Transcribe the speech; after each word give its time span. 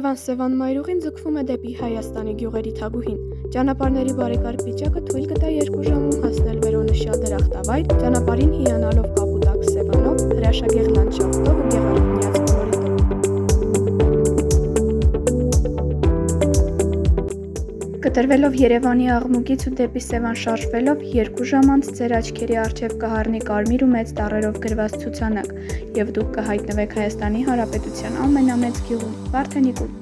Երևան-Սևան 0.00 0.52
մայրուղին 0.56 1.00
ձգվում 1.04 1.34
է 1.36 1.42
դեպի 1.50 1.72
Հայաստանի 1.80 2.32
գյուղերի 2.40 2.70
թագուհին։ 2.78 3.18
Ճանապարհների 3.56 4.14
բարեկարգ 4.20 4.62
վիճակը 4.68 5.02
թույլ 5.10 5.26
կտա 5.32 5.50
երկու 5.52 5.82
ժամում 5.88 6.24
հասնել 6.24 6.62
վերոնշյալ 6.64 7.20
դրախտավայր, 7.26 7.90
ճանապարհին 8.04 8.54
հիանալով 8.62 9.10
կապուտակ 9.18 9.66
Սևանով, 9.74 10.24
հրաշագեղ 10.38 10.88
լանդշաֆտով 10.96 11.60
ու 11.60 11.68
գեղարվնյաց 11.74 12.49
Կտրվելով 18.00 18.54
Երևանի 18.56 19.08
աղմուկից 19.12 19.64
ու 19.68 19.70
դեպի 19.76 20.00
Սևան 20.00 20.36
շարժվելով 20.42 21.00
երկու 21.14 21.46
ժամ 21.50 21.66
անց 21.74 21.88
ձեր 21.98 22.14
աչքերի 22.16 22.56
առջև 22.60 22.94
կհառնի 23.02 23.40
կարմիր 23.48 23.84
ու 23.84 23.88
մեծ 23.90 24.12
տառերով 24.20 24.56
գրված 24.62 24.94
ցուցանակ, 25.02 25.50
եւ 25.98 26.12
դուք 26.16 26.30
կհայտնվեք 26.38 26.96
Հայաստանի 27.00 27.42
Հանրապետության 27.50 28.16
ամենամեծ 28.24 28.80
գյուղում՝ 28.88 29.12
Վարդենիկում։ 29.36 29.92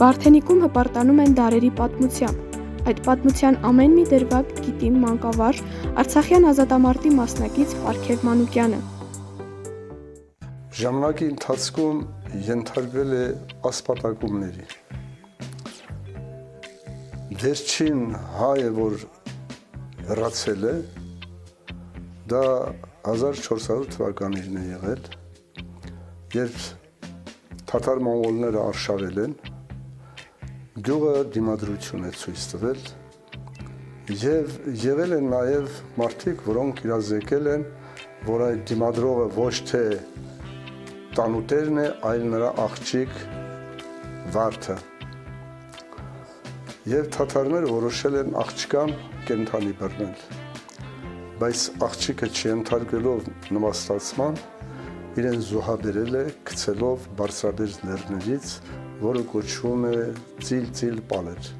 Վարդենիկում 0.00 0.66
հպարտանում 0.70 1.22
են 1.28 1.38
դարերի 1.44 1.72
պատմությամբ։ 1.84 2.58
Այդ 2.88 2.98
պատմության 3.12 3.62
ամեն 3.76 3.96
մի 4.00 4.08
դրվագ 4.16 4.58
գիտի 4.64 4.96
մանկավարժ 5.04 5.64
Արցախյան 6.00 6.52
ազատամարտի 6.56 7.16
մասնակից 7.20 7.80
Պարքև 7.84 8.30
Մանուկյանը։ 8.32 8.84
Ժամանակի 10.76 11.26
ընթացքում 11.32 12.00
ենթարկվել 12.44 13.12
է 13.16 13.20
ասպատակումների։ 13.64 14.64
Վերջին 17.40 18.02
հայը, 18.34 18.66
որ 18.76 18.96
հեռացել 20.10 20.66
է, 20.68 20.74
դա 22.28 22.42
1400 23.12 23.88
թվականին 23.94 24.58
է 24.60 24.64
եղել, 24.66 25.08
երբ 26.36 26.66
թաթար 27.72 28.02
մոնղոլները 28.10 28.60
արշավել 28.66 29.22
են, 29.24 29.36
գյուղը 30.90 31.14
դիմադրություն 31.38 32.04
է 32.10 32.12
ցույց 32.20 32.44
տվել 32.52 32.84
եւ 34.26 34.60
եղել 34.84 35.16
են 35.22 35.32
նաեւ 35.32 35.80
մարդիկ, 36.02 36.44
որոնք 36.52 36.84
իրազեկել 36.84 37.50
են, 37.54 37.66
որ 38.28 38.46
այդ 38.50 38.62
դիմադրողը 38.74 39.26
ոչ 39.40 39.54
թե 39.72 39.82
տանուտերն 41.16 41.78
է, 41.80 41.84
այլ 42.04 42.24
նրա 42.28 42.48
աղջիկ 42.60 43.12
վարդը։ 44.34 44.74
Եվ 46.92 47.08
թաթարները 47.16 47.70
որոշել 47.70 48.18
են 48.20 48.36
աղջկան 48.42 48.92
կենթանի 49.30 49.72
բռնել։ 49.78 50.26
Բայց 51.40 51.64
աղջիկը 51.88 52.28
չընթարկելով 52.36 53.32
նվաստացման 53.56 54.38
իրեն 55.22 55.40
զոհաբերել 55.48 56.20
է 56.20 56.24
գցելով 56.52 57.10
բարձրաբերձ 57.22 57.80
լեռներից, 57.88 58.54
որը 59.08 59.26
կոչվում 59.32 59.86
է 59.88 59.96
ծիլ-ծիլ 60.44 61.04
պալեր։ 61.16 61.52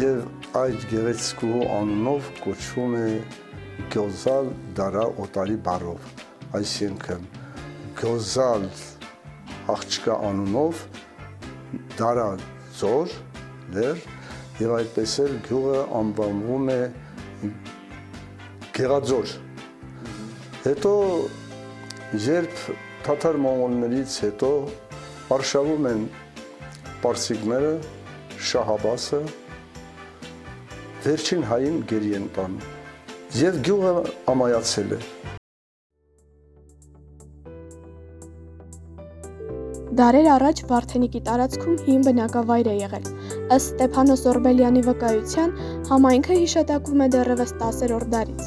Եվ 0.00 0.20
այդ 0.64 0.92
գեղեցկուհու 0.96 1.72
անունով 1.76 2.36
կոչվում 2.46 3.00
է 3.04 3.08
Գյոզալ 3.92 4.54
Դարա 4.80 5.10
Օտարի 5.26 5.64
բարով, 5.66 6.14
այսինքն 6.56 7.35
Գոզալ 7.96 8.66
աղջկա 9.72 10.14
անունով 10.28 10.80
դարա 11.96 12.26
ձոր 12.76 13.14
լեր 13.76 14.02
եւ 14.60 14.74
այդպես 14.78 15.14
էլ 15.24 15.32
գյուղը 15.46 15.80
անվանվում 16.00 16.68
է 16.74 16.80
Գեղաձոր 18.76 19.32
հետո 20.66 20.92
երբ 22.26 22.60
թաթար 23.06 23.40
մոնղոլներից 23.46 24.18
հետո 24.26 24.50
արշավում 25.38 25.88
են 25.92 26.04
պարսիկները 27.06 27.72
շահաբասը 28.50 29.22
վերջին 31.06 31.48
հային 31.52 31.80
գերի 31.94 32.12
են 32.20 32.28
տանում 32.36 32.68
եւ 33.40 33.58
գյուղը 33.70 33.96
ամայացել 34.36 34.94
է 34.98 35.00
Դարեր 39.96 40.26
առաջ 40.28 40.58
Վարդենիկի 40.68 41.20
տարածքում 41.24 41.76
հին 41.86 42.02
բնակավայր 42.04 42.66
է 42.68 42.72
եղել։ 42.76 43.06
Ըստ 43.54 43.70
Ստեփանոս 43.76 44.24
Օրբելյանի 44.32 44.82
վկայության, 44.90 45.54
համայնքը 45.88 46.36
հիշատակվում 46.40 47.04
է 47.04 47.08
դեռևս 47.14 47.54
10-րդ 47.62 48.10
դարից։ 48.12 48.42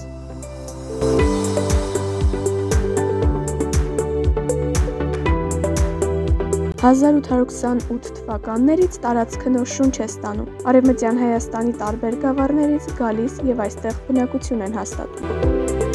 «1828 6.86 8.14
թվականներից 8.20 9.02
տարածքը 9.10 9.58
նոր 9.58 9.70
շունչ 9.74 9.96
է 9.98 10.06
ստանում, 10.06 10.54
արևմտյան 10.70 11.22
Հայաստանի 11.26 11.78
տարբեր 11.82 12.22
գավառներից 12.30 12.92
գալիս 13.02 13.42
եւ 13.50 13.66
այստեղ 13.66 14.02
բնակություն 14.12 14.68
են 14.70 14.80
հաստատում։ 14.84 15.89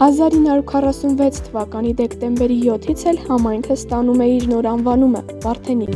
1946 0.00 1.42
թվականի 1.44 1.90
դեկտեմբերի 1.98 2.54
7-ից 2.66 3.02
էլ 3.10 3.18
համայնքը 3.26 3.74
ստանում 3.76 4.22
է 4.24 4.28
իր 4.36 4.46
նոր 4.52 4.68
անվանումը՝ 4.70 5.20
Վարդենիկ։ 5.42 5.92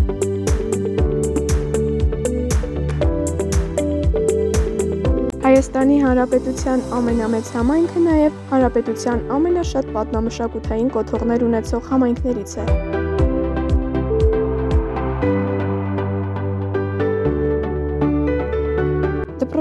Հայաստանի 5.47 5.97
Հանրապետության 6.05 6.85
ամենամեծ 7.01 7.51
համայնքը 7.57 8.05
նաև 8.11 8.39
Հանրապետության 8.53 9.27
ամենաշատ 9.41 9.91
պատմամշակութային 9.97 10.95
կոթողներ 11.01 11.49
ունեցող 11.49 11.91
համայնքներից 11.95 12.57
է։ 12.61 13.14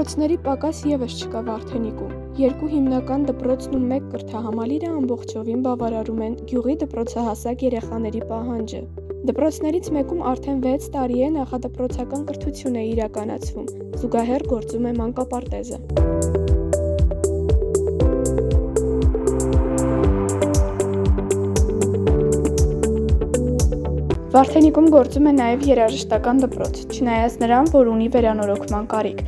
Դպրոցների 0.04 0.36
պակաս 0.44 0.78
եւս 0.84 1.14
չկա 1.24 1.40
Վարդենիկում։ 1.46 2.10
Երկու 2.36 2.66
հիմնական 2.74 3.24
դպրոցն 3.30 3.78
ու 3.78 3.80
մեկ 3.92 4.10
կրթահամալիրը 4.12 4.90
ամբողջովին 4.98 5.64
բավարարում 5.64 6.20
են 6.28 6.36
գյուղի 6.52 6.76
դպրոցահասակ 6.84 7.66
երեխաների 7.70 8.22
պահանջը։ 8.34 8.84
Դպրոցներից 9.32 9.92
մեկում 9.96 10.22
արդեն 10.34 10.62
6 10.68 10.92
տարի 11.00 11.20
է 11.24 11.34
նախադպրոցական 11.40 12.30
կրթություն 12.30 12.80
է 12.84 12.86
իրականացվում, 12.92 13.76
զուգահեռ 14.04 14.50
գործում 14.52 14.90
է 14.92 14.98
մանկապարտեզը։ 15.00 16.43
Վարդենիկում 24.34 24.86
գործում 24.90 25.26
է 25.30 25.32
նաև 25.34 25.60
երաժշտական 25.68 26.40
դպրոց, 26.42 26.78
չնայած 26.90 27.34
նրան, 27.38 27.68
որ 27.70 27.90
ունի 27.92 28.08
վերանորոգման 28.16 28.88
կարիք։ 28.90 29.20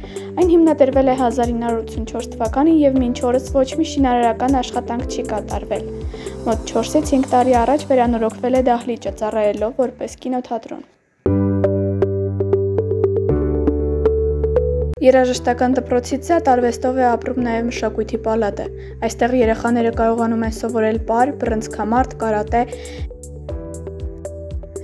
Այն 0.43 0.51
հիմնադրվել 0.51 1.11
է 1.13 1.15
1984 1.21 2.33
թվականին 2.33 2.81
եւ 2.81 2.99
մինչ 3.05 3.15
օրս 3.31 3.47
ոչ 3.55 3.69
մի 3.79 3.87
շինարարական 3.93 4.59
աշխատանք 4.65 5.07
չի 5.07 5.27
կատարվել։ 5.31 5.87
Մոտ 6.49 6.67
4-ից 6.73 7.15
5 7.15 7.31
տարի 7.37 7.57
առաջ 7.63 7.87
վերանորոգվել 7.93 8.59
է 8.59 8.67
դահլիճը, 8.67 9.15
ծառայելով 9.23 9.81
որպես 9.87 10.21
կինոթատրոն։ 10.27 10.85
Երաժշտական 15.07 15.75
դպրոցից 15.77 16.29
զատ 16.33 16.49
արվեստով 16.51 16.97
է 16.99 17.05
ապրում 17.15 17.43
նաև 17.47 17.67
մշակույթի 17.71 18.19
պալատը։ 18.27 18.65
Այստեղ 19.07 19.35
երեխաները 19.39 19.93
կարողանում 20.01 20.47
են 20.49 20.55
սովորել 20.57 20.99
պար, 21.07 21.33
բռնցքամարտ, 21.43 22.17
կարատե, 22.23 22.63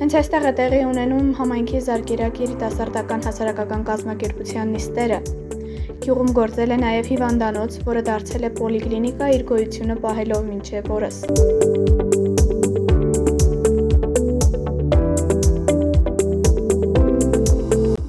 Հենց 0.02 0.14
այստեղ 0.18 0.44
է 0.48 0.50
տեղի 0.58 0.78
ունենում 0.82 1.26
համայնքի 1.38 1.80
Զարգերակ 1.86 2.38
երիտասարդական 2.42 3.20
հասարակական 3.22 3.82
կազմակերպության 3.86 4.70
նիստերը։ 4.74 5.18
Գյուղում 6.02 6.32
գործել 6.38 6.74
է 6.74 6.78
նաև 6.80 7.10
հիվանդանոց, 7.12 7.76
որը 7.86 8.02
դարձել 8.08 8.46
է 8.48 8.50
պոլիկլինիկա 8.56 9.28
իր 9.36 9.44
գոյությունը 9.50 9.96
պահելով 10.02 10.42
մինչև 10.48 10.90
օրս։ 10.96 11.20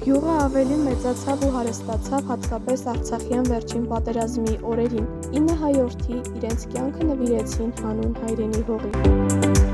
Գյուղը 0.02 0.34
ավելի 0.48 0.80
մեծացավ 0.88 1.46
ու 1.46 1.52
հարստացավ 1.60 2.26
հատկապես 2.32 2.84
Արցախյան 2.96 3.46
վերջին 3.54 3.86
պատերազմի 3.94 4.56
օրերին։ 4.74 5.06
9 5.38 5.62
հայորդի 5.62 6.18
իրենց 6.42 6.68
կյանքը 6.74 7.08
նվիրեցին 7.14 7.72
հանուն 7.84 8.20
հայրենի 8.24 8.66
հողի։ 8.72 9.73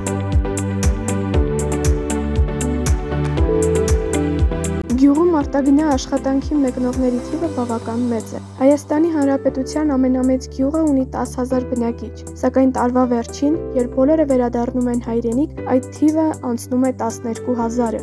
Գյուղում 5.11 5.33
արտագնա 5.35 5.87
աշխատանքի 5.91 6.57
մեկնողների 6.65 7.21
թիվը 7.29 7.49
բավական 7.57 8.03
մեծ 8.11 8.29
է։ 8.39 8.43
Հայաստանի 8.61 9.09
Հանրապետության 9.15 9.89
ամենամեծ 9.95 10.47
գյուղը 10.55 10.83
ունի 10.91 11.07
10000 11.17 11.67
բնակիչ, 11.71 12.13
սակայն 12.43 12.71
տարվա 12.77 13.05
վերջին, 13.15 13.57
երբ 13.81 13.97
բոլորը 13.97 14.27
վերադառնում 14.31 14.93
են 14.93 15.03
հայրենիք, 15.09 15.59
այդ 15.75 15.89
թիվը 15.99 16.29
անցնում 16.53 16.87
է 16.87 16.93
12000-ը։ 17.03 18.01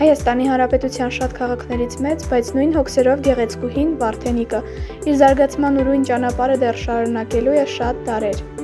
Հայաստանի 0.00 0.44
Հանրապետության 0.54 1.16
շատ 1.20 1.38
քաղաքներից 1.44 2.00
մեծ, 2.08 2.28
բայց 2.32 2.56
նույն 2.56 2.76
հոգսերով 2.80 3.24
գեղեցկուհին 3.28 3.96
Վարդենիկը 4.00 4.60
իր 5.04 5.16
զարգացման 5.24 5.80
ուրույն 5.84 6.04
ճանապարհը 6.08 6.60
դեռ 6.64 6.84
շարունակելու 6.88 7.58
է 7.60 7.66
շատ 7.78 8.06
տարեր։ 8.08 8.63